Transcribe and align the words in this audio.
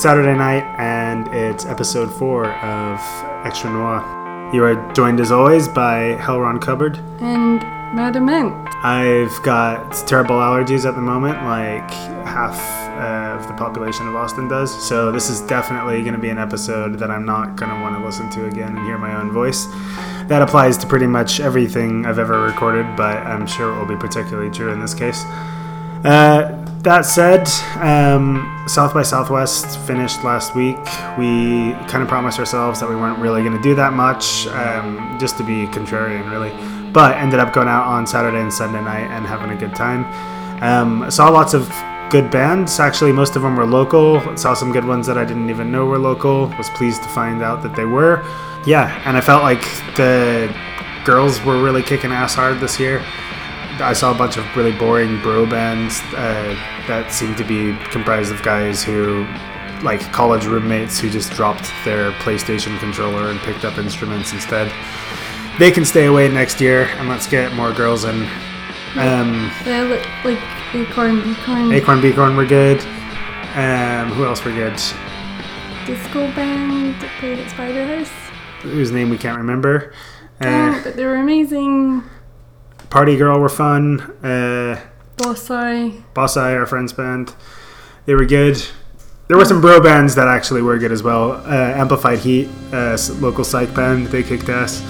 It's 0.00 0.04
Saturday 0.04 0.34
night, 0.34 0.64
and 0.78 1.28
it's 1.28 1.66
episode 1.66 2.10
four 2.10 2.46
of 2.46 2.98
Extra 3.44 3.68
Noir. 3.68 4.00
You 4.50 4.64
are 4.64 4.92
joined 4.94 5.20
as 5.20 5.30
always 5.30 5.68
by 5.68 6.16
Hellron 6.18 6.58
Cupboard. 6.58 6.96
And 7.20 7.60
Madam 7.94 8.30
Ant. 8.30 8.74
I've 8.82 9.42
got 9.42 9.92
terrible 10.08 10.36
allergies 10.36 10.88
at 10.88 10.94
the 10.94 11.02
moment, 11.02 11.34
like 11.44 11.90
half 12.24 12.58
uh, 12.98 13.38
of 13.38 13.46
the 13.46 13.52
population 13.52 14.08
of 14.08 14.16
Austin 14.16 14.48
does. 14.48 14.72
So 14.88 15.12
this 15.12 15.28
is 15.28 15.42
definitely 15.42 16.00
going 16.00 16.14
to 16.14 16.18
be 16.18 16.30
an 16.30 16.38
episode 16.38 16.98
that 16.98 17.10
I'm 17.10 17.26
not 17.26 17.56
going 17.56 17.70
to 17.70 17.78
want 17.82 17.94
to 17.98 18.02
listen 18.02 18.30
to 18.30 18.46
again 18.46 18.78
and 18.78 18.86
hear 18.86 18.96
my 18.96 19.14
own 19.20 19.30
voice. 19.30 19.66
That 20.28 20.40
applies 20.40 20.78
to 20.78 20.86
pretty 20.86 21.08
much 21.08 21.40
everything 21.40 22.06
I've 22.06 22.18
ever 22.18 22.40
recorded, 22.40 22.86
but 22.96 23.18
I'm 23.18 23.46
sure 23.46 23.70
it 23.70 23.78
will 23.78 23.84
be 23.84 23.96
particularly 23.96 24.50
true 24.50 24.72
in 24.72 24.80
this 24.80 24.94
case. 24.94 25.26
Uh, 26.06 26.56
that 26.82 27.02
said, 27.02 27.46
um, 27.76 28.64
South 28.66 28.94
by 28.94 29.02
Southwest 29.02 29.78
finished 29.80 30.24
last 30.24 30.54
week. 30.54 30.78
We 31.18 31.72
kind 31.88 32.02
of 32.02 32.08
promised 32.08 32.38
ourselves 32.38 32.80
that 32.80 32.88
we 32.88 32.96
weren't 32.96 33.18
really 33.18 33.42
going 33.42 33.56
to 33.56 33.62
do 33.62 33.74
that 33.74 33.92
much, 33.92 34.46
um, 34.48 35.18
just 35.20 35.36
to 35.38 35.44
be 35.44 35.66
contrarian, 35.66 36.30
really. 36.30 36.50
But 36.92 37.16
ended 37.16 37.38
up 37.38 37.52
going 37.52 37.68
out 37.68 37.84
on 37.86 38.06
Saturday 38.06 38.40
and 38.40 38.52
Sunday 38.52 38.82
night 38.82 39.10
and 39.10 39.26
having 39.26 39.50
a 39.50 39.56
good 39.56 39.74
time. 39.74 40.04
Um, 40.62 41.10
saw 41.10 41.28
lots 41.28 41.52
of 41.52 41.68
good 42.10 42.30
bands. 42.30 42.80
Actually, 42.80 43.12
most 43.12 43.36
of 43.36 43.42
them 43.42 43.56
were 43.56 43.66
local. 43.66 44.36
Saw 44.36 44.54
some 44.54 44.72
good 44.72 44.84
ones 44.84 45.06
that 45.06 45.18
I 45.18 45.24
didn't 45.24 45.50
even 45.50 45.70
know 45.70 45.84
were 45.86 45.98
local. 45.98 46.48
Was 46.56 46.70
pleased 46.70 47.02
to 47.02 47.08
find 47.10 47.42
out 47.42 47.62
that 47.62 47.76
they 47.76 47.84
were. 47.84 48.22
Yeah, 48.66 49.00
and 49.04 49.16
I 49.16 49.20
felt 49.20 49.42
like 49.42 49.62
the 49.96 50.54
girls 51.04 51.42
were 51.44 51.62
really 51.62 51.82
kicking 51.82 52.10
ass 52.10 52.34
hard 52.34 52.58
this 52.58 52.80
year. 52.80 53.04
I 53.80 53.92
saw 53.92 54.12
a 54.14 54.14
bunch 54.14 54.36
of 54.36 54.44
really 54.56 54.72
boring 54.72 55.20
bro 55.22 55.46
bands 55.46 56.00
uh, 56.14 56.54
that 56.86 57.12
seemed 57.12 57.36
to 57.38 57.44
be 57.44 57.76
comprised 57.90 58.32
of 58.32 58.42
guys 58.42 58.82
who, 58.84 59.26
like 59.82 60.00
college 60.12 60.44
roommates, 60.46 60.98
who 61.00 61.08
just 61.10 61.32
dropped 61.32 61.70
their 61.84 62.12
PlayStation 62.12 62.78
controller 62.78 63.30
and 63.30 63.38
picked 63.40 63.64
up 63.64 63.78
instruments 63.78 64.32
instead. 64.32 64.70
They 65.58 65.70
can 65.70 65.84
stay 65.84 66.06
away 66.06 66.28
next 66.28 66.60
year, 66.60 66.84
and 66.98 67.08
let's 67.08 67.26
get 67.26 67.52
more 67.54 67.72
girls 67.72 68.04
in. 68.04 68.22
Um, 68.96 69.50
Yeah, 69.66 70.00
like 70.24 70.38
Acorn, 70.74 71.20
Beacorn, 71.22 71.72
Acorn 71.74 72.00
Beacorn 72.00 72.36
were 72.36 72.46
good. 72.46 72.80
Um, 73.56 74.12
who 74.12 74.24
else 74.24 74.44
were 74.44 74.52
good? 74.52 74.78
disco 75.86 76.20
band 76.36 76.94
that 77.00 77.10
played 77.18 77.38
at 77.38 77.50
Spider 77.50 77.84
House. 77.96 78.10
Whose 78.62 78.92
name 78.92 79.10
we 79.10 79.18
can't 79.18 79.38
remember. 79.38 79.92
Oh, 80.40 80.46
Uh, 80.48 80.82
but 80.84 80.94
they 80.96 81.04
were 81.04 81.16
amazing. 81.16 82.02
Party 82.90 83.16
Girl 83.16 83.38
were 83.38 83.48
fun. 83.48 84.00
Uh, 84.22 84.80
Bossai. 85.16 86.02
Boss 86.12 86.36
Eye, 86.36 86.54
our 86.54 86.66
friend's 86.66 86.92
band. 86.92 87.34
They 88.04 88.14
were 88.14 88.24
good. 88.24 88.60
There 89.28 89.36
were 89.36 89.44
some 89.44 89.60
bro 89.60 89.80
bands 89.80 90.16
that 90.16 90.26
actually 90.26 90.60
were 90.60 90.76
good 90.76 90.90
as 90.90 91.02
well. 91.02 91.32
Uh, 91.32 91.72
Amplified 91.76 92.18
Heat, 92.18 92.48
uh, 92.72 92.98
local 93.20 93.44
psych 93.44 93.72
band, 93.74 94.08
they 94.08 94.24
kicked 94.24 94.48
ass. 94.48 94.80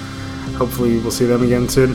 Hopefully, 0.56 0.98
we'll 0.98 1.10
see 1.10 1.26
them 1.26 1.42
again 1.42 1.68
soon. 1.68 1.94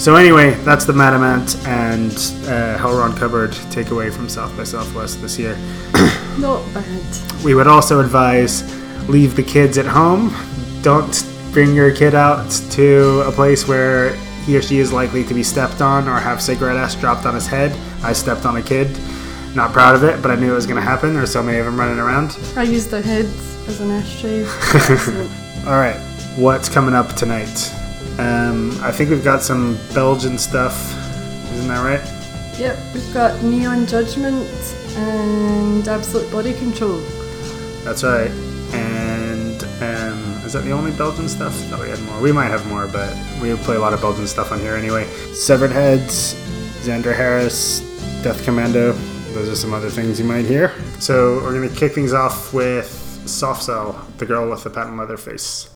So, 0.00 0.16
anyway, 0.16 0.54
that's 0.64 0.84
the 0.84 0.94
Madam 0.94 1.22
Ant 1.22 1.56
and 1.66 2.10
uh, 2.10 2.76
Hellron 2.78 3.16
Cupboard 3.16 3.50
takeaway 3.70 4.12
from 4.12 4.28
South 4.28 4.56
by 4.56 4.64
Southwest 4.64 5.20
this 5.20 5.38
year. 5.38 5.54
Not 6.38 6.64
bad. 6.74 7.44
We 7.44 7.54
would 7.54 7.68
also 7.68 8.00
advise 8.00 8.64
leave 9.08 9.36
the 9.36 9.42
kids 9.42 9.78
at 9.78 9.86
home. 9.86 10.34
Don't 10.82 11.24
bring 11.52 11.74
your 11.74 11.94
kid 11.94 12.14
out 12.14 12.50
to 12.70 13.20
a 13.26 13.30
place 13.30 13.68
where 13.68 14.16
he 14.50 14.56
or 14.56 14.62
she 14.62 14.80
is 14.80 14.92
likely 14.92 15.22
to 15.22 15.32
be 15.32 15.44
stepped 15.44 15.80
on 15.80 16.08
or 16.08 16.18
have 16.18 16.42
cigarette 16.42 16.76
ash 16.76 16.96
dropped 16.96 17.24
on 17.24 17.34
his 17.34 17.46
head. 17.46 17.70
I 18.02 18.12
stepped 18.12 18.44
on 18.44 18.56
a 18.56 18.62
kid. 18.62 18.98
Not 19.54 19.72
proud 19.72 19.94
of 19.94 20.02
it, 20.02 20.20
but 20.20 20.32
I 20.32 20.34
knew 20.34 20.50
it 20.50 20.56
was 20.56 20.66
going 20.66 20.74
to 20.74 20.82
happen. 20.82 21.14
There's 21.14 21.32
so 21.32 21.40
many 21.40 21.58
of 21.58 21.66
them 21.66 21.78
running 21.78 22.00
around. 22.00 22.36
I 22.56 22.64
used 22.64 22.90
their 22.90 23.00
heads 23.00 23.56
as 23.68 23.80
an 23.80 23.92
ashtray. 23.92 24.44
All 25.70 25.78
right, 25.78 25.96
what's 26.36 26.68
coming 26.68 26.94
up 26.96 27.14
tonight? 27.14 27.72
Um, 28.18 28.76
I 28.82 28.90
think 28.90 29.10
we've 29.10 29.22
got 29.22 29.40
some 29.40 29.78
Belgian 29.94 30.36
stuff. 30.36 30.74
Isn't 31.52 31.68
that 31.68 31.84
right? 31.84 32.58
yep, 32.58 32.76
we've 32.92 33.14
got 33.14 33.40
Neon 33.44 33.86
Judgement 33.86 34.50
and 34.96 35.86
Absolute 35.86 36.30
Body 36.32 36.54
Control. 36.54 36.98
That's 37.84 38.02
right. 38.02 38.32
Is 40.50 40.54
that 40.54 40.64
the 40.64 40.72
only 40.72 40.90
Belgian 40.90 41.28
stuff? 41.28 41.54
Thought 41.54 41.78
we 41.78 41.88
had 41.88 42.02
more. 42.02 42.20
We 42.20 42.32
might 42.32 42.48
have 42.48 42.66
more, 42.66 42.88
but 42.88 43.16
we 43.40 43.54
play 43.54 43.76
a 43.76 43.78
lot 43.78 43.92
of 43.92 44.00
Belgian 44.00 44.26
stuff 44.26 44.50
on 44.50 44.58
here 44.58 44.74
anyway. 44.74 45.04
Severed 45.32 45.70
Heads, 45.70 46.34
Xander 46.84 47.14
Harris, 47.14 47.82
Death 48.24 48.44
Commando. 48.44 48.90
Those 49.32 49.48
are 49.48 49.54
some 49.54 49.72
other 49.72 49.90
things 49.90 50.18
you 50.18 50.24
might 50.24 50.46
hear. 50.46 50.74
So 50.98 51.36
we're 51.36 51.54
gonna 51.54 51.72
kick 51.72 51.92
things 51.92 52.12
off 52.12 52.52
with 52.52 52.88
Soft 53.26 53.62
Cell, 53.62 54.04
the 54.18 54.26
girl 54.26 54.50
with 54.50 54.64
the 54.64 54.70
patent 54.70 54.96
leather 54.98 55.16
face. 55.16 55.69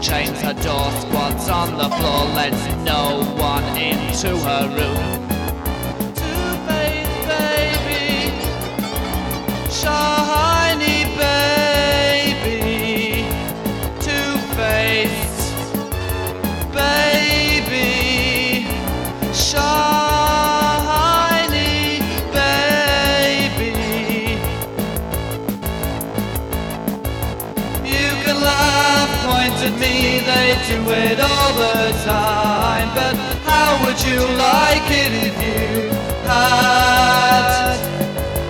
Chains 0.00 0.40
her 0.42 0.54
door, 0.54 0.90
squats 1.00 1.48
on 1.48 1.76
the 1.76 1.88
floor, 1.96 2.24
lets 2.34 2.66
no 2.84 3.24
one 3.36 3.64
into 3.76 4.36
her 4.38 4.68
room. 4.68 4.97
They 30.24 30.54
do 30.68 30.78
it 30.90 31.20
all 31.20 31.52
the 31.54 31.92
time. 32.04 32.88
But 32.94 33.16
how 33.44 33.78
would 33.84 34.00
you 34.02 34.20
like 34.36 34.90
it 34.90 35.12
if 35.28 35.36
you 35.42 35.90
had 36.26 37.76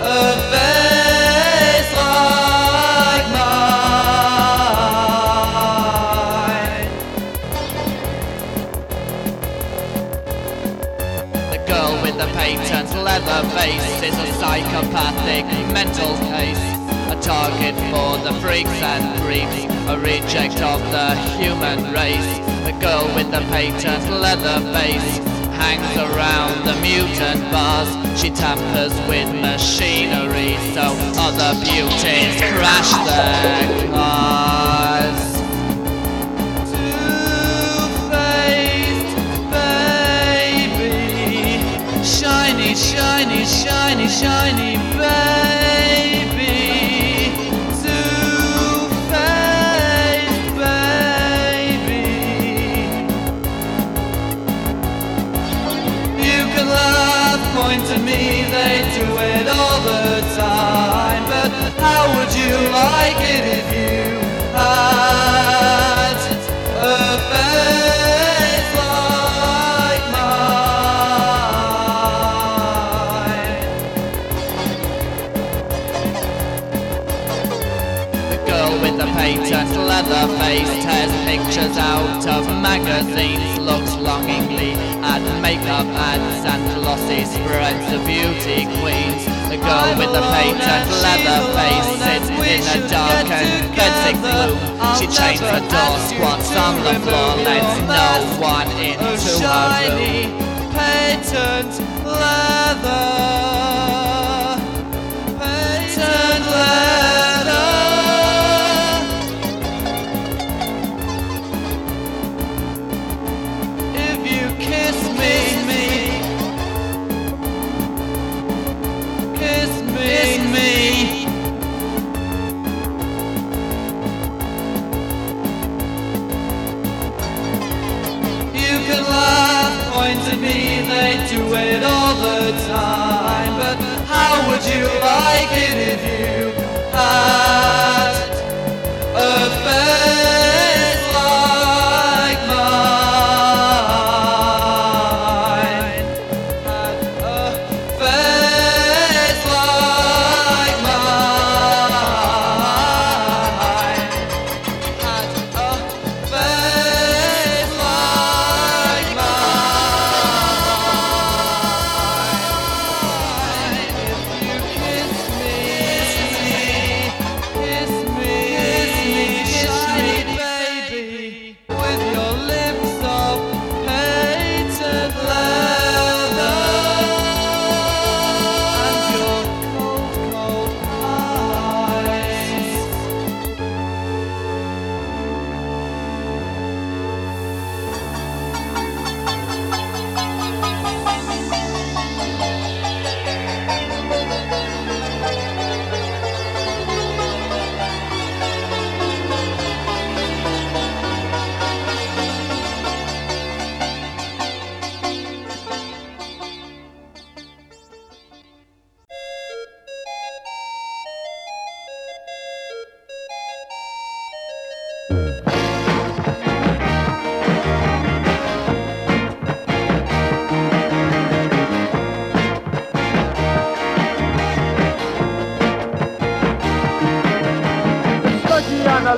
a 0.01 0.35
face 0.51 1.91
like 1.95 3.27
mine? 3.35 4.09
The 11.51 11.59
girl 11.67 11.91
with 12.01 12.17
the 12.17 12.27
patent 12.37 12.89
leather 13.03 13.41
face 13.57 14.01
is 14.03 14.17
a 14.17 14.27
psychopathic 14.39 15.45
mental 15.73 16.17
case. 16.31 16.78
Target 17.29 17.77
for 17.93 18.17
the 18.25 18.33
freaks 18.41 18.81
and 18.81 19.05
freaks, 19.21 19.59
a 19.87 19.95
reject 19.99 20.61
of 20.63 20.81
the 20.89 21.15
human 21.37 21.93
race. 21.93 22.39
The 22.65 22.71
girl 22.81 23.05
with 23.13 23.29
the 23.29 23.41
patent 23.53 24.09
leather 24.09 24.59
face 24.73 25.19
hangs 25.53 25.95
around 25.95 26.65
the 26.65 26.73
mutant 26.81 27.51
bars. 27.51 27.89
She 28.19 28.31
tampers 28.31 28.93
with 29.07 29.29
machinery 29.35 30.57
so 30.73 30.97
other 31.21 31.53
beauties 31.63 32.41
crash 32.57 32.91
their 33.05 33.91
cars. 33.91 35.21
Two-faced 37.91 38.25
baby, 39.53 40.97
shiny, 42.03 42.73
shiny, 42.73 43.45
shiny, 43.45 44.07
shiny 44.07 44.77
baby. 44.97 45.88
Me, 58.09 58.43
they 58.55 58.75
do 58.97 59.05
it 59.17 59.47
all 59.47 59.79
the 59.81 60.21
time. 60.35 61.23
But 61.31 61.49
how 61.83 62.01
would 62.15 62.31
you 62.33 62.53
like 62.81 63.19
it 63.35 63.43
if 63.59 63.67
you 63.77 63.99
had 64.57 66.19
a 66.81 66.97
face 67.29 68.71
like 68.81 70.05
mine? 70.15 70.49
The 78.31 78.39
girl 78.49 78.73
with 78.81 78.95
the 78.97 79.09
patent 79.17 79.71
leather 79.89 80.25
face 80.39 80.73
tears 80.83 81.13
pictures 81.29 81.75
out 81.77 82.25
of 82.27 82.43
magazines, 82.69 83.51
looks 83.59 83.93
longingly 83.95 84.88
at 85.09 85.41
makeup 85.41 85.89
ads 85.89 86.45
and 86.45 86.61
glossy 86.77 87.25
spreads 87.25 87.89
of 87.93 88.05
beauty 88.05 88.69
queens. 88.77 89.25
The 89.49 89.57
girl 89.57 89.89
with 89.97 90.13
the 90.13 90.21
patent 90.21 90.85
leather 91.01 91.41
face 91.57 91.89
sits 91.97 92.29
in 92.29 92.61
a 92.61 92.95
and 93.09 93.73
bedsick 93.73 94.17
gloom. 94.21 94.57
She 94.97 95.07
chains 95.09 95.41
the 95.41 95.65
door, 95.73 95.97
squats 96.09 96.53
on 96.55 96.75
the 96.85 96.95
floor, 97.01 97.31
lets 97.41 97.75
no 97.89 98.09
one 98.37 98.69
into 98.77 99.49
her 99.49 99.89
room. 99.97 100.29
Patent 100.77 101.73
leather. 102.05 103.09
Patent 105.39 106.45
leather. 106.45 107.28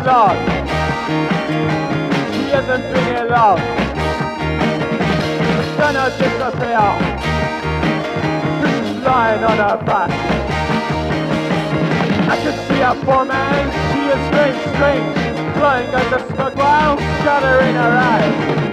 The 0.02 0.08
log. 0.08 0.36
She 2.34 2.50
hasn't 2.50 2.84
been 2.92 3.30
long. 3.30 3.60
The 5.58 5.64
sun 5.78 5.96
has 5.96 6.14
disappeared. 6.18 6.98
She's 8.62 9.04
lying 9.06 9.44
on 9.44 9.58
her 9.58 9.78
back. 9.86 10.10
I 12.30 12.36
can 12.38 12.56
see 12.68 12.82
her 12.82 12.96
man. 13.26 13.72
She 13.92 14.02
is 14.10 14.22
strange, 14.30 14.60
strange. 14.76 15.58
Flying 15.58 15.94
as 15.94 16.12
a 16.14 16.20
smug 16.34 16.56
while 16.58 16.98
shuddering 17.24 17.76
her 17.76 17.92
eyes. 17.92 18.71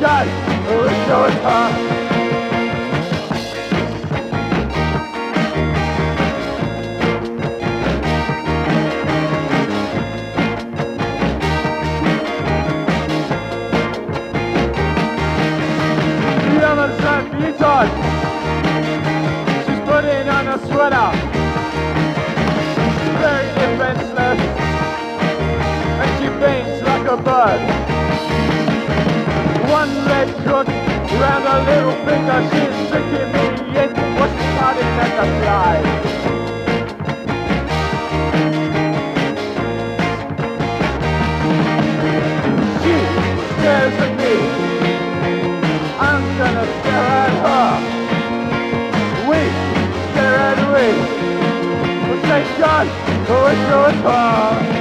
We're 0.00 0.90
showing 1.06 1.38
her. 1.42 1.66
The 16.52 16.60
other. 16.64 16.90
She's 19.64 19.80
putting 19.80 20.28
on 20.28 20.46
a 20.46 20.58
sweater 20.66 21.10
very 23.20 23.48
defenseless, 23.48 24.40
and 25.98 26.10
she 26.18 26.28
faints 26.38 26.82
like 26.86 27.06
a 27.08 27.16
bird. 27.16 27.87
One 29.78 29.94
leg 30.06 30.28
crook 30.42 30.66
round 30.66 31.44
her 31.46 31.60
little 31.70 31.96
finger, 32.04 32.38
she's 32.50 32.76
tricking 32.90 33.30
me 33.34 33.44
into 33.78 34.04
what's 34.18 34.34
starting 34.50 34.92
at 35.04 35.12
the 35.18 35.26
fly. 35.38 35.74
She 42.82 42.94
stares 43.54 43.96
at 44.06 44.12
me. 44.18 44.34
I'm 46.08 46.24
gonna 46.38 46.66
stare 46.80 47.10
at 47.22 47.34
her. 47.46 47.70
We 49.28 49.40
stare 50.10 50.38
at 50.50 50.58
we. 50.74 50.86
Well, 52.08 52.20
thank 52.26 52.48
God, 52.58 52.86
oh, 53.30 53.46
it's 53.52 53.62
your 53.70 53.90
turn. 54.02 54.77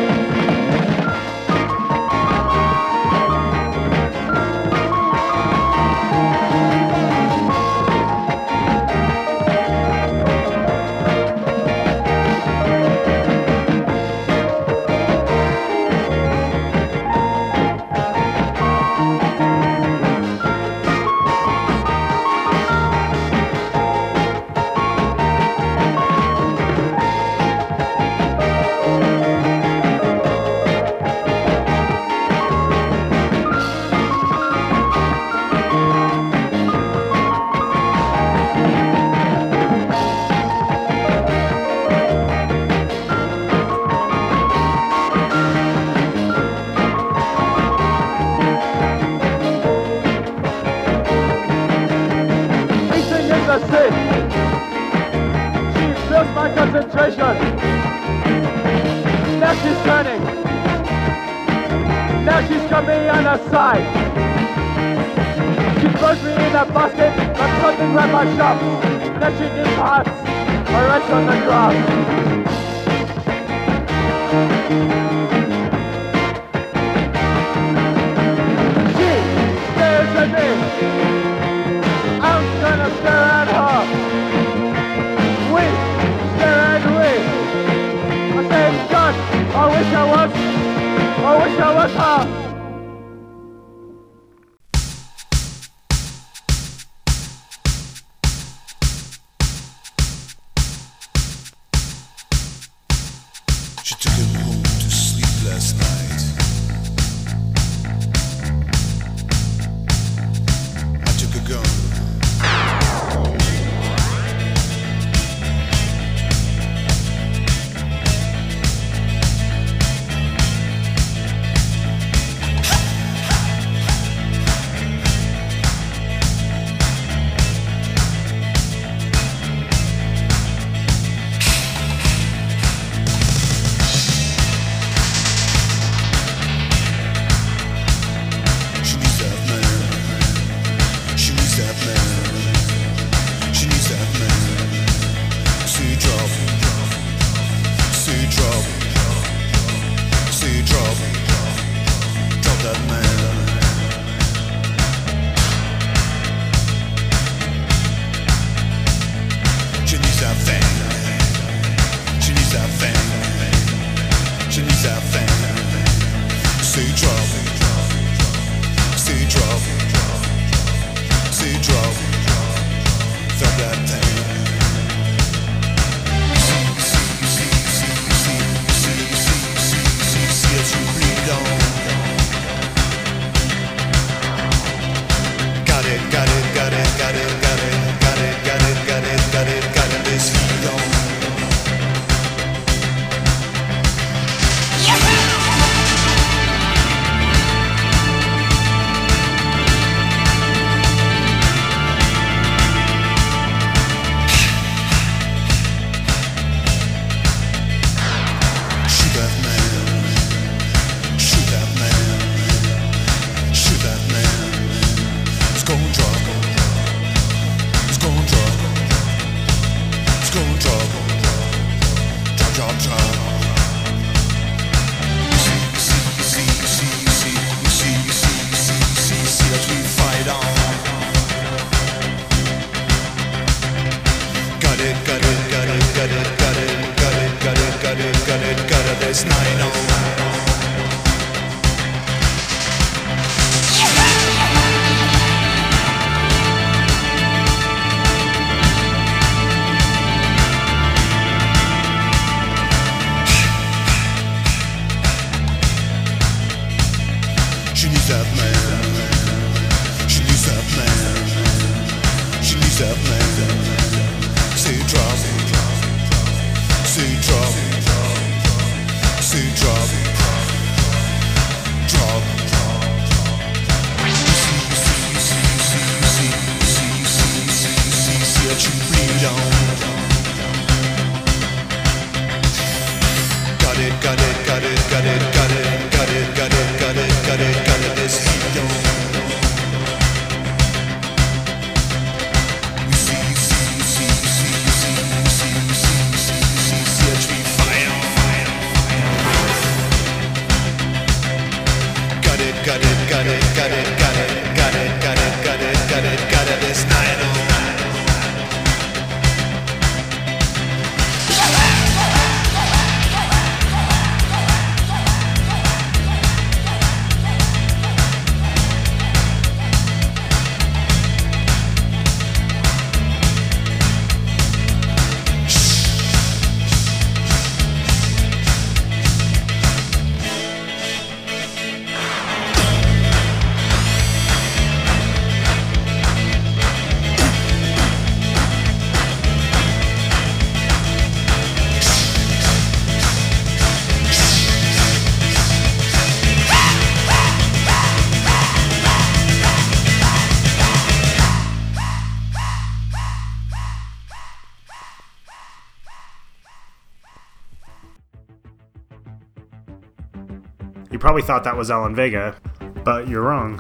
Probably 361.18 361.34
thought 361.34 361.46
that 361.46 361.58
was 361.58 361.72
Alan 361.72 361.96
Vega, 361.96 362.36
but 362.84 363.08
you're 363.08 363.24
wrong. 363.24 363.60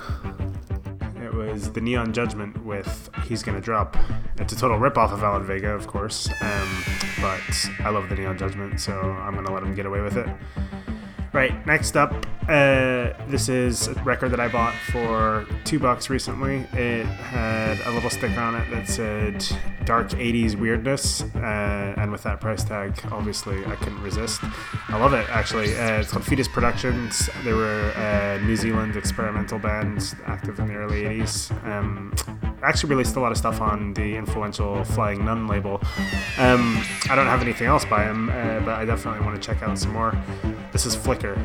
It 1.16 1.34
was 1.34 1.72
the 1.72 1.82
Neon 1.82 2.14
Judgement 2.14 2.64
with 2.64 3.10
He's 3.24 3.42
Gonna 3.42 3.60
Drop. 3.60 3.98
It's 4.38 4.54
a 4.54 4.56
total 4.56 4.78
ripoff 4.78 5.12
of 5.12 5.24
Alan 5.24 5.44
Vega, 5.44 5.70
of 5.70 5.88
course, 5.88 6.30
um, 6.40 6.84
but 7.20 7.70
I 7.80 7.90
love 7.90 8.10
the 8.10 8.16
Neon 8.16 8.38
Judgement, 8.38 8.80
so 8.80 8.94
I'm 8.94 9.34
gonna 9.34 9.52
let 9.52 9.64
him 9.64 9.74
get 9.74 9.88
away 9.88 10.02
with 10.02 10.18
it. 10.18 10.30
Right, 11.34 11.66
next 11.66 11.98
up, 11.98 12.28
uh, 12.48 13.13
this 13.27 13.50
is 13.50 13.88
a 13.88 13.94
record 14.04 14.32
that 14.32 14.39
I 14.39 14.48
bought 14.48 14.74
for 14.92 15.46
two 15.66 15.80
bucks 15.80 16.10
recently. 16.10 16.66
It 16.74 17.06
had 17.06 17.80
a 17.82 17.92
little 17.92 18.10
sticker 18.10 18.39
on 18.39 18.56
it 18.56 18.70
that 18.72 18.88
said 18.88 19.46
dark 19.84 20.10
80s 20.10 20.56
weirdness, 20.56 21.24
uh, 21.36 21.96
and 21.98 22.12
with 22.12 22.24
that 22.24 22.39
price 22.39 22.63
tag, 22.63 22.98
obviously, 23.12 23.66
I 23.66 23.75
couldn't 23.75 24.01
resist. 24.01 24.42
I 24.88 24.98
love 24.98 25.13
it, 25.13 25.30
actually. 25.30 25.77
Uh, 25.77 26.00
it's 26.00 26.12
called 26.12 26.25
Fetus 26.25 26.48
Productions. 26.48 27.30
They 27.44 27.54
were 27.54 27.92
a 27.98 28.39
New 28.46 28.56
Zealand 28.56 28.96
experimental 28.96 29.60
band 29.60 30.16
active 30.25 30.60
in 30.60 30.68
the 30.68 30.75
early 30.75 31.04
80s. 31.04 31.51
Um, 31.66 32.13
actually 32.63 32.89
released 32.92 33.16
a 33.18 33.20
lot 33.20 33.32
of 33.32 33.38
stuff 33.38 33.62
on 33.62 33.94
the 33.94 34.16
influential 34.16 34.84
Flying 34.86 35.25
Nun 35.25 35.48
label. 35.48 35.82
Um, 36.38 36.82
I 37.10 37.16
don't 37.16 37.27
have 37.27 37.42
anything 37.42 37.68
else 37.68 37.86
by 37.86 38.04
him, 38.04 38.30
uh, 38.30 38.62
but 38.62 38.75
I 38.80 38.86
definitely 38.86 39.25
want 39.25 39.42
to 39.42 39.46
check 39.46 39.63
out 39.63 39.77
some 39.77 39.92
more. 39.92 40.18
This 40.72 40.86
is 40.86 40.96
Flicker. 40.96 41.38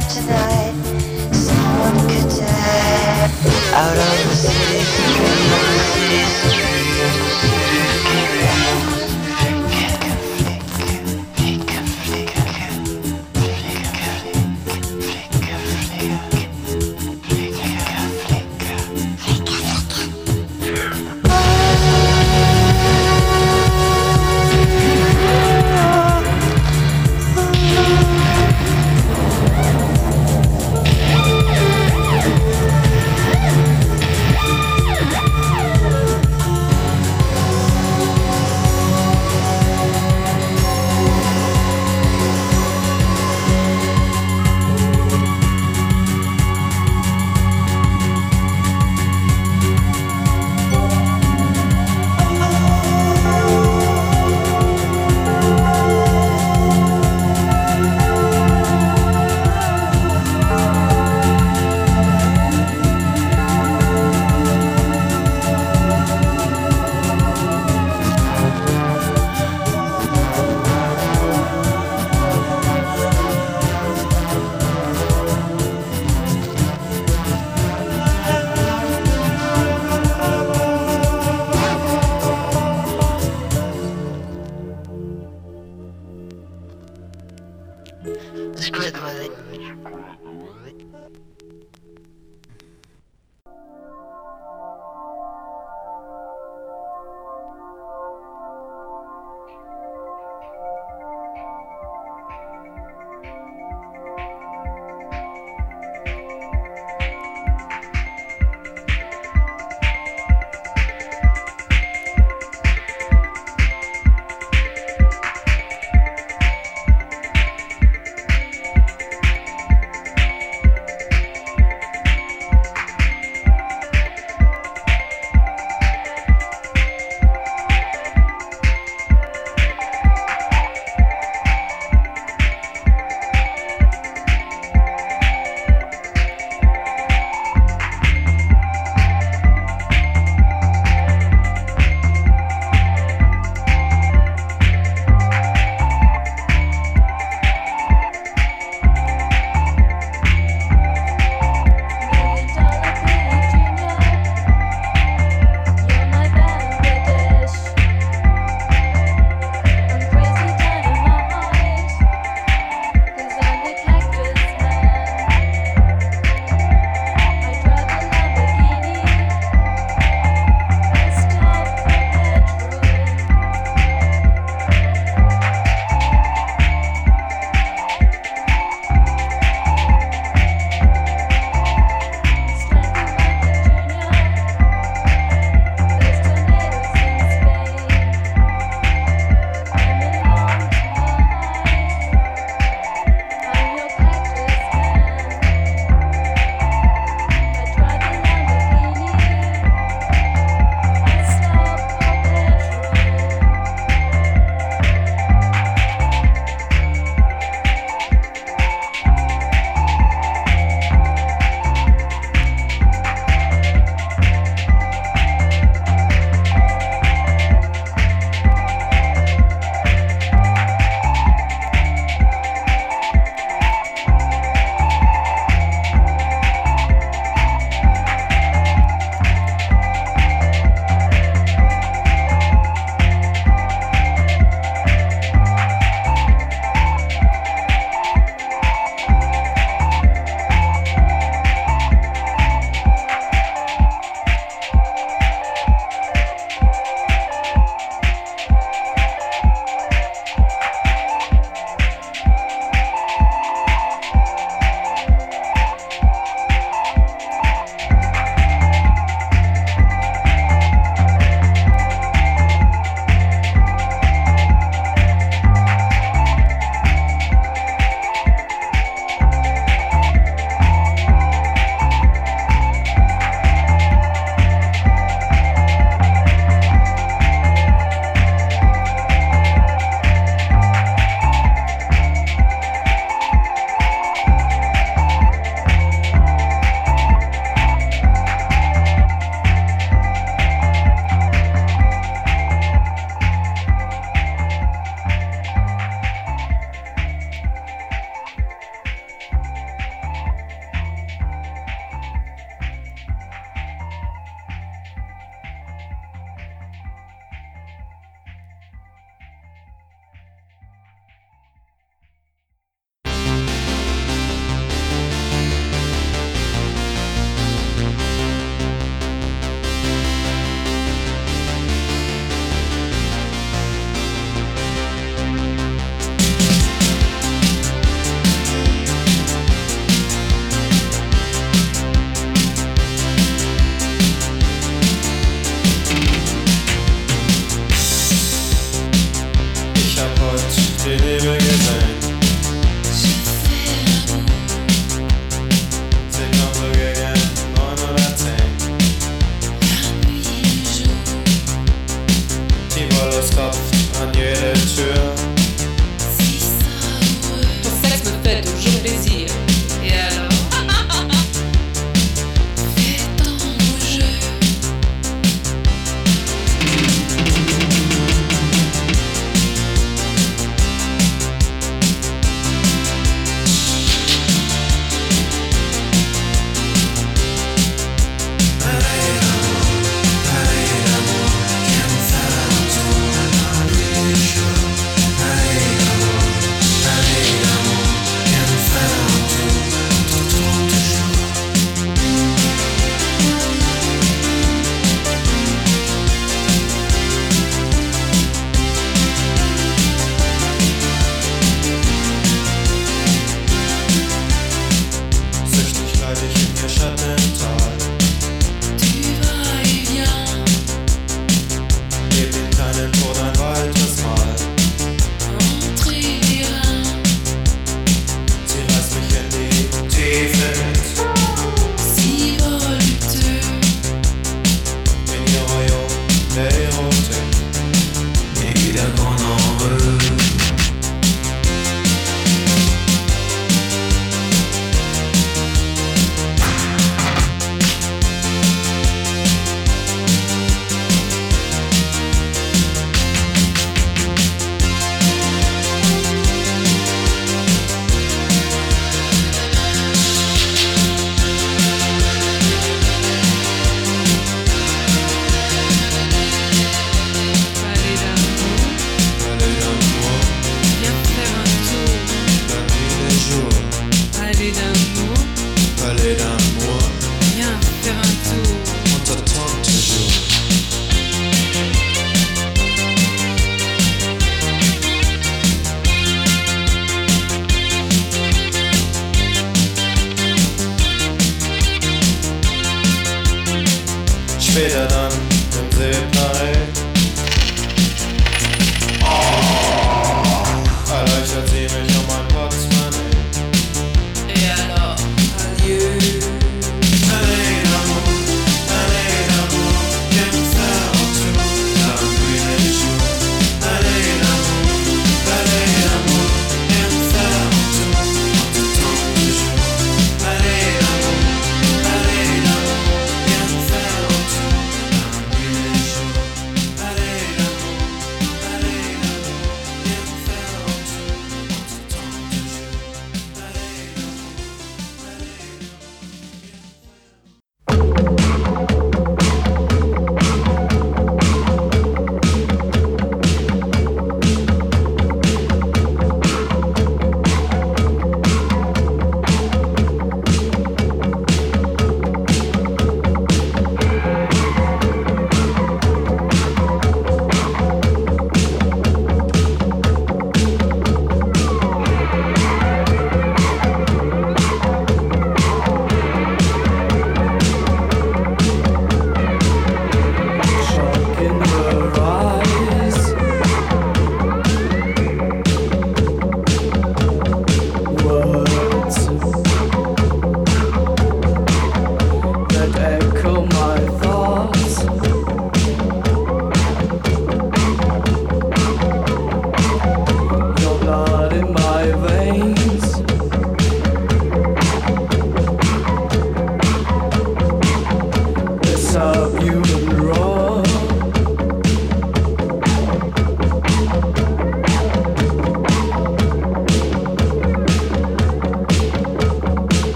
Night 0.00 0.16
after 0.16 0.22
night. 0.26 1.34
Someone 1.34 2.08
could 2.08 2.28
die 2.28 3.30
out 3.74 3.98
on 3.98 4.28
the 4.28 4.34
city 4.34 4.80
Squidward. 4.84 6.59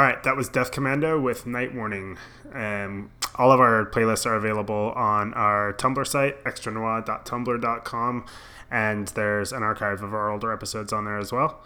That 0.00 0.34
was 0.34 0.48
Death 0.48 0.72
Commando 0.72 1.20
with 1.20 1.46
Night 1.46 1.74
Warning. 1.74 2.16
Um, 2.54 3.10
all 3.34 3.52
of 3.52 3.60
our 3.60 3.84
playlists 3.84 4.24
are 4.24 4.34
available 4.34 4.92
on 4.96 5.34
our 5.34 5.74
Tumblr 5.74 6.06
site, 6.06 6.42
extranoir.tumblr.com, 6.44 8.24
and 8.70 9.08
there's 9.08 9.52
an 9.52 9.62
archive 9.62 10.02
of 10.02 10.14
our 10.14 10.30
older 10.30 10.54
episodes 10.54 10.94
on 10.94 11.04
there 11.04 11.18
as 11.18 11.32
well. 11.32 11.60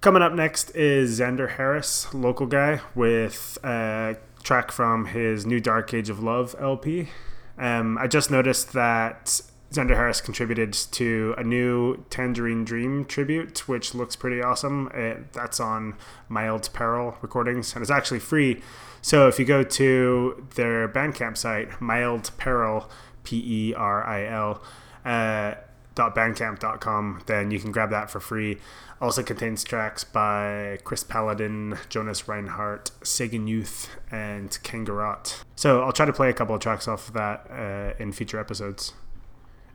Coming 0.00 0.20
up 0.20 0.32
next 0.32 0.70
is 0.70 1.20
Xander 1.20 1.50
Harris, 1.50 2.12
local 2.12 2.46
guy, 2.46 2.80
with 2.96 3.56
a 3.62 4.16
track 4.42 4.72
from 4.72 5.06
his 5.06 5.46
new 5.46 5.60
Dark 5.60 5.94
Age 5.94 6.10
of 6.10 6.20
Love 6.20 6.56
LP. 6.58 7.10
Um, 7.56 7.96
I 7.98 8.08
just 8.08 8.32
noticed 8.32 8.72
that 8.72 9.42
Xander 9.74 9.96
Harris 9.96 10.20
contributed 10.20 10.72
to 10.72 11.34
a 11.36 11.42
new 11.42 12.04
Tangerine 12.08 12.64
Dream 12.64 13.04
tribute, 13.04 13.66
which 13.68 13.92
looks 13.92 14.14
pretty 14.14 14.40
awesome. 14.40 14.88
It, 14.94 15.32
that's 15.32 15.58
on 15.58 15.96
Mild 16.28 16.70
Peril 16.72 17.16
Recordings, 17.20 17.74
and 17.74 17.82
it's 17.82 17.90
actually 17.90 18.20
free. 18.20 18.62
So 19.02 19.26
if 19.26 19.38
you 19.40 19.44
go 19.44 19.64
to 19.64 20.46
their 20.54 20.88
Bandcamp 20.88 21.36
site, 21.36 21.80
Mild 21.80 22.30
Peril, 22.36 22.88
P 23.24 23.70
E 23.70 23.74
R 23.74 24.06
I 24.06 24.26
L, 24.26 24.62
uh, 25.04 25.54
.bandcamp.com, 25.96 27.22
then 27.26 27.50
you 27.50 27.58
can 27.58 27.72
grab 27.72 27.90
that 27.90 28.10
for 28.10 28.20
free. 28.20 28.58
Also 29.00 29.24
contains 29.24 29.64
tracks 29.64 30.04
by 30.04 30.78
Chris 30.84 31.02
Paladin, 31.02 31.78
Jonas 31.88 32.28
Reinhardt, 32.28 32.92
Sagan 33.02 33.48
Youth, 33.48 33.90
and 34.10 34.50
Kangarot. 34.62 35.42
So 35.56 35.82
I'll 35.82 35.92
try 35.92 36.06
to 36.06 36.12
play 36.12 36.30
a 36.30 36.32
couple 36.32 36.54
of 36.54 36.60
tracks 36.60 36.86
off 36.86 37.08
of 37.08 37.14
that 37.14 37.50
uh, 37.50 38.02
in 38.02 38.12
future 38.12 38.38
episodes. 38.38 38.92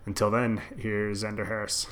Until 0.05 0.31
then, 0.31 0.61
here's 0.77 1.23
Xander 1.23 1.47
Harris. 1.47 1.87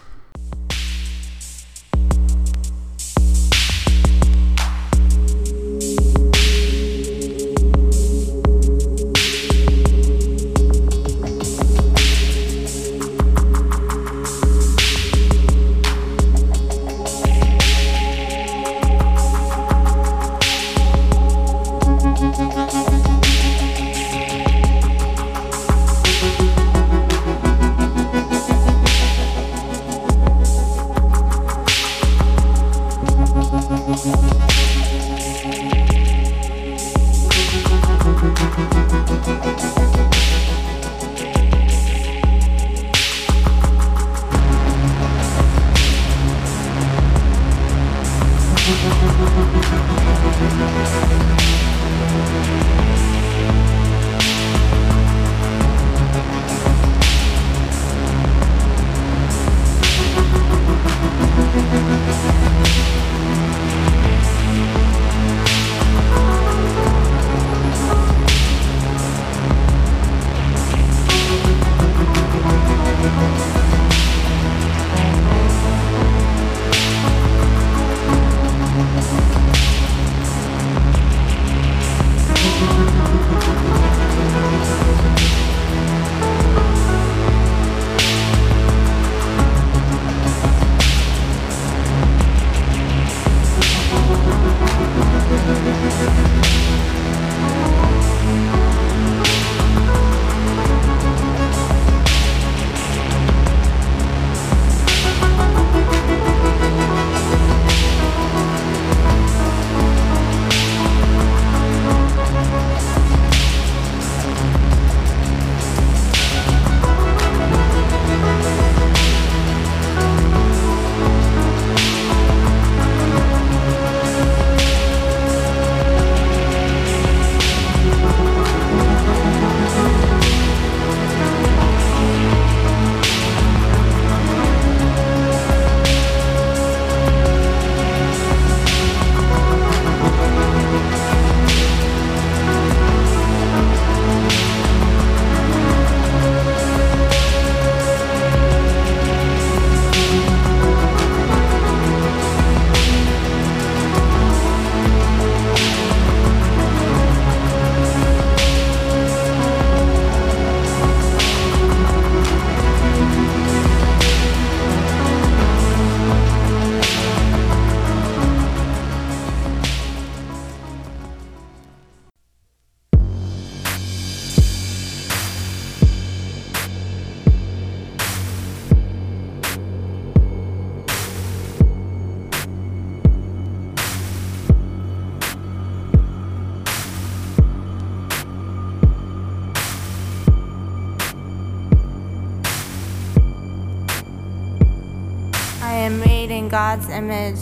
Made 196.28 196.40
in 196.40 196.50
God's 196.50 196.90
image. 196.90 197.40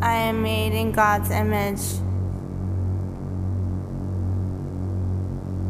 I 0.00 0.14
am 0.14 0.42
made 0.42 0.72
in 0.72 0.90
God's 0.90 1.30
image. 1.30 1.82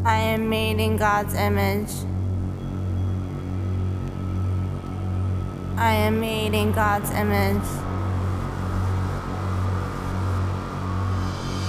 I 0.05 0.17
am 0.17 0.49
made 0.49 0.79
in 0.79 0.95
God's 0.95 1.33
image. 1.33 1.91
I 5.77 5.93
am 5.93 6.21
made 6.21 6.53
in 6.53 6.71
God's 6.71 7.11
image. 7.11 7.67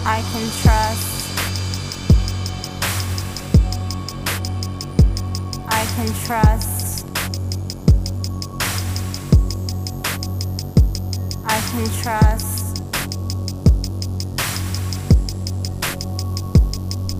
I 0.07 0.23
can 0.31 0.47
trust. 0.63 1.11
I 5.67 5.85
can 5.97 6.15
trust. 6.25 6.74
Can 11.75 11.91
trust. 12.03 12.83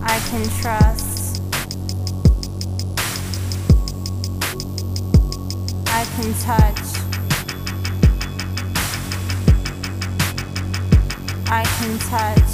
I 0.01 0.17
can 0.29 0.43
trust. 0.61 1.41
I 5.87 6.05
can 6.15 6.33
touch. 6.45 6.87
I 11.47 11.63
can 11.75 11.97
touch. 11.99 12.53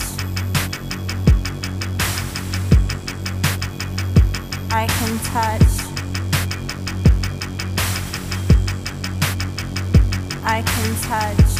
I 4.72 4.88
can 4.88 5.20
touch. 5.20 5.74
I 10.44 10.64
can 10.64 10.96
touch. 11.04 11.51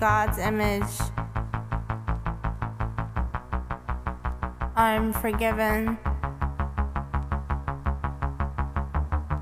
God's 0.00 0.38
image. 0.38 0.98
I'm 4.74 5.12
forgiven. 5.12 5.98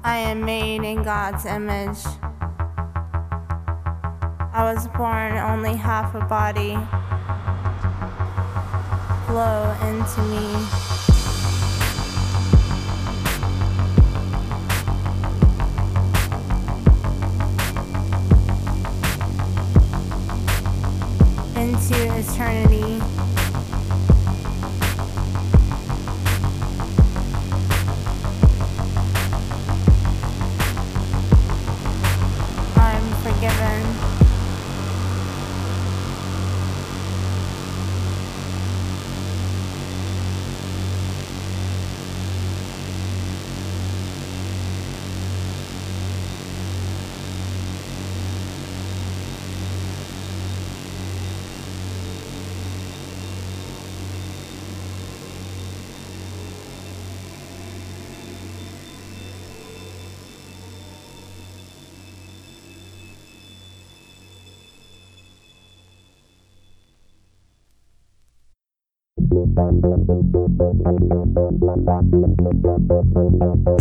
I 0.03 0.17
am 0.17 0.45
made 0.45 0.83
in 0.83 1.05
God's 1.05 1.47
image. 1.47 1.99
I 4.53 4.73
was 4.75 4.89
born 4.89 5.37
only 5.37 5.77
half 5.77 6.13
a 6.17 6.25
body. 6.25 6.75
Flow 9.29 9.77
into 9.87 10.23
me. 10.23 10.78
Into 21.69 22.19
eternity. 22.19 23.18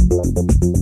I 0.10 0.77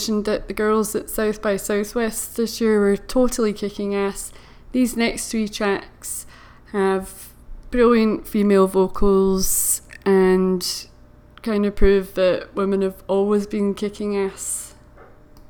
mentioned 0.00 0.24
that 0.24 0.48
the 0.48 0.54
girls 0.54 0.94
at 0.94 1.10
South 1.10 1.42
by 1.42 1.58
Southwest 1.58 2.38
this 2.38 2.58
year 2.58 2.80
were 2.80 2.96
totally 2.96 3.52
kicking 3.52 3.94
ass. 3.94 4.32
These 4.72 4.96
next 4.96 5.30
three 5.30 5.46
tracks 5.46 6.24
have 6.72 7.34
brilliant 7.70 8.26
female 8.26 8.66
vocals 8.66 9.82
and 10.06 10.86
kind 11.42 11.66
of 11.66 11.76
prove 11.76 12.14
that 12.14 12.54
women 12.54 12.80
have 12.80 13.02
always 13.08 13.46
been 13.46 13.74
kicking 13.74 14.16
ass. 14.16 14.74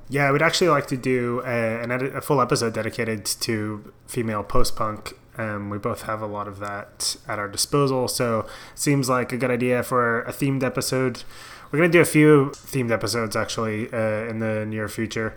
Yeah, 0.09 0.27
I 0.27 0.33
would 0.33 0.43
actually 0.43 0.71
like 0.71 0.89
to 0.89 0.97
do 0.97 1.43
a, 1.45 1.83
edit, 1.85 2.17
a 2.17 2.21
full 2.21 2.41
episode 2.41 2.75
dedicated 2.75 3.25
to 3.25 3.93
female 4.09 4.43
post 4.43 4.75
punk. 4.75 5.13
Um, 5.39 5.71
we 5.71 5.79
both 5.79 6.03
have 6.03 6.21
a 6.23 6.27
lot 6.27 6.49
of 6.49 6.59
that 6.59 7.15
at 7.29 7.39
our 7.39 7.49
disposal, 7.49 8.09
so 8.09 8.47
seems 8.75 9.09
like 9.09 9.33
a 9.33 9.37
good 9.37 9.53
idea 9.53 9.85
for 9.85 10.23
a 10.23 10.33
themed 10.33 10.65
episode. 10.65 11.23
We're 11.71 11.79
gonna 11.79 11.93
do 11.93 12.01
a 12.01 12.05
few 12.05 12.51
themed 12.55 12.91
episodes 12.91 13.37
actually 13.37 13.93
uh, 13.93 14.29
in 14.29 14.41
the 14.41 14.67
near 14.67 14.89
future. 14.89 15.37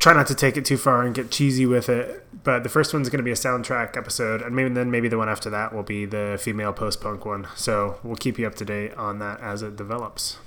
Try 0.00 0.14
not 0.14 0.26
to 0.26 0.34
take 0.34 0.56
it 0.56 0.64
too 0.64 0.76
far 0.76 1.02
and 1.02 1.14
get 1.14 1.30
cheesy 1.30 1.64
with 1.64 1.88
it, 1.88 2.26
but 2.42 2.64
the 2.64 2.68
first 2.68 2.92
one's 2.92 3.08
gonna 3.08 3.22
be 3.22 3.30
a 3.30 3.34
soundtrack 3.34 3.96
episode, 3.96 4.42
and 4.42 4.56
maybe 4.56 4.74
then 4.74 4.90
maybe 4.90 5.08
the 5.08 5.18
one 5.18 5.28
after 5.28 5.48
that 5.50 5.72
will 5.72 5.84
be 5.84 6.06
the 6.06 6.38
female 6.40 6.72
post 6.72 7.00
punk 7.00 7.24
one. 7.24 7.46
So 7.54 7.98
we'll 8.02 8.16
keep 8.16 8.38
you 8.38 8.46
up 8.46 8.56
to 8.56 8.64
date 8.64 8.94
on 8.94 9.20
that 9.20 9.40
as 9.40 9.62
it 9.62 9.76
develops. 9.76 10.38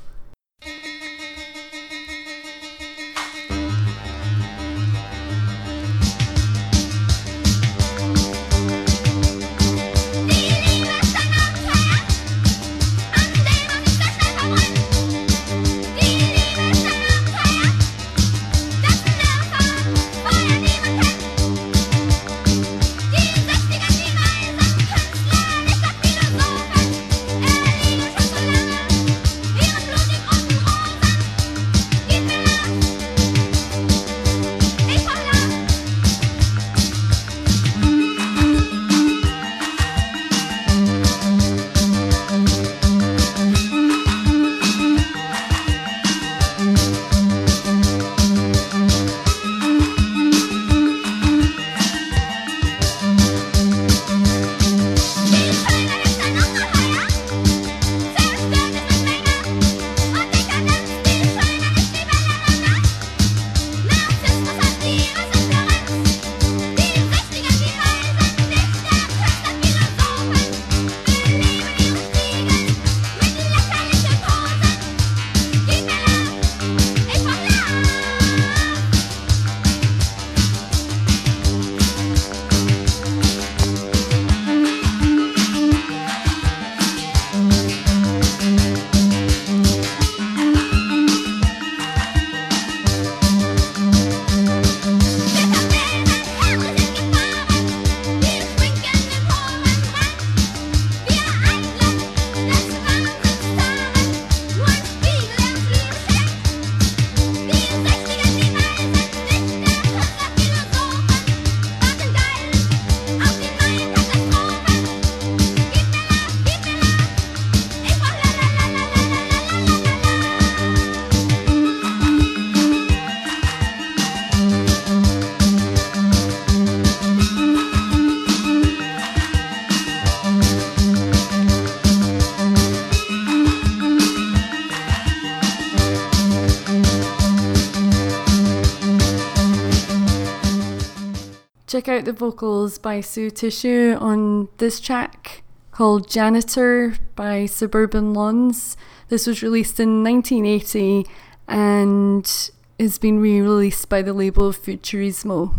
Check 141.80 141.88
out 141.88 142.03
the 142.03 142.11
vocals 142.11 142.77
by 142.77 142.99
Sue 142.99 143.30
Tissue 143.30 143.95
on 144.01 144.49
this 144.57 144.82
track 144.82 145.43
called 145.71 146.09
Janitor 146.09 146.95
by 147.15 147.45
Suburban 147.45 148.13
Lawns. 148.13 148.75
This 149.07 149.25
was 149.25 149.41
released 149.41 149.80
in 149.80 150.03
1980 150.03 151.05
and 151.47 152.51
has 152.77 152.97
been 152.97 153.21
re 153.21 153.39
released 153.39 153.88
by 153.88 154.01
the 154.01 154.11
label 154.11 154.51
Futurismo. 154.51 155.53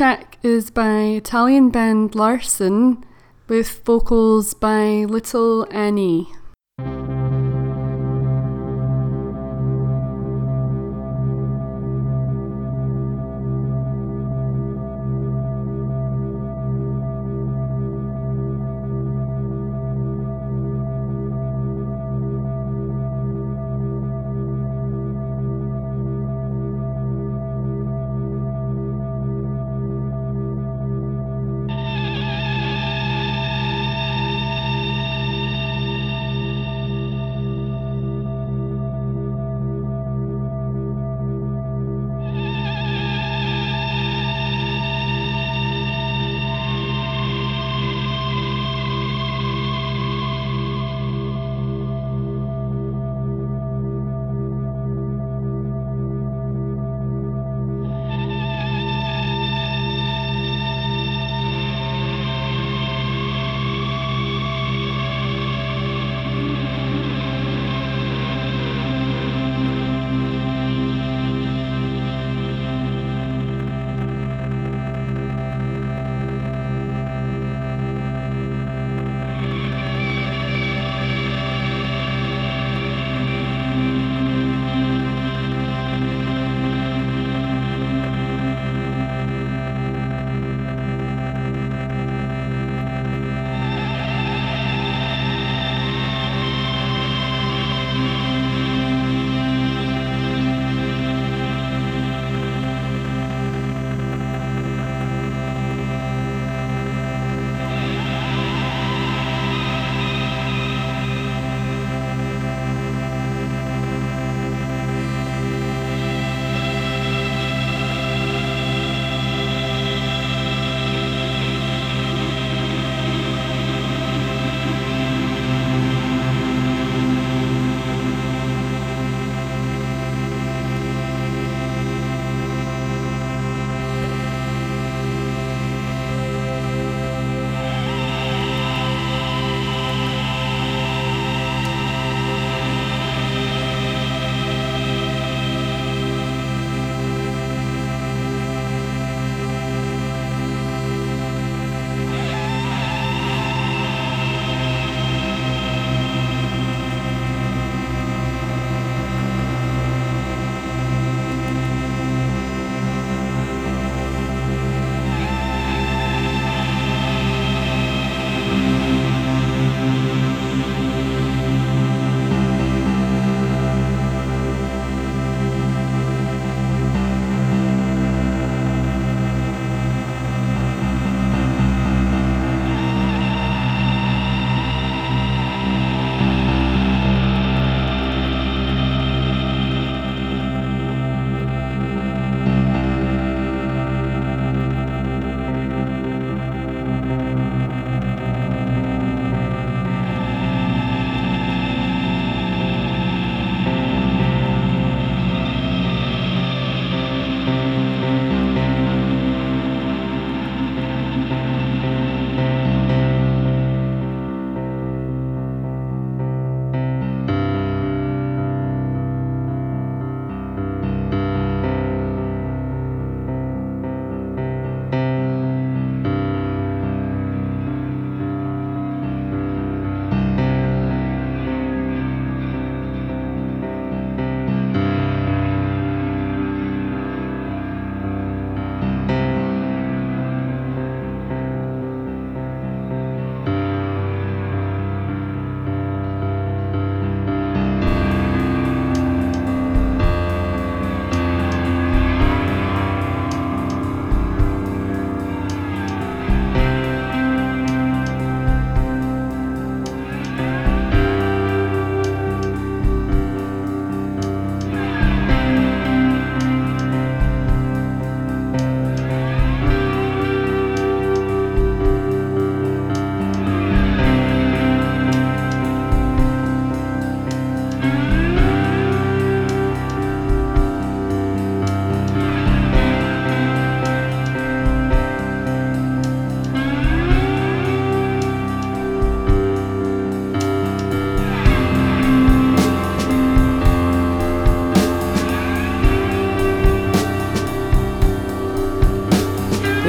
Track 0.00 0.38
is 0.42 0.70
by 0.70 1.00
Italian 1.20 1.68
band 1.68 2.14
Larsen 2.14 3.04
with 3.48 3.84
vocals 3.84 4.54
by 4.54 5.04
Little 5.04 5.66
Annie. 5.70 6.26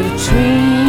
Between. 0.02 0.81